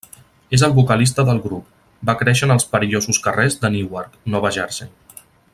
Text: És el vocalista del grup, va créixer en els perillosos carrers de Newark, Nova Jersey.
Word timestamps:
És 0.57 0.61
el 0.67 0.71
vocalista 0.77 1.25
del 1.27 1.41
grup, 1.43 1.67
va 2.11 2.17
créixer 2.23 2.49
en 2.49 2.55
els 2.57 2.67
perillosos 2.73 3.23
carrers 3.29 3.61
de 3.67 3.75
Newark, 3.77 4.21
Nova 4.37 4.57
Jersey. 4.61 4.93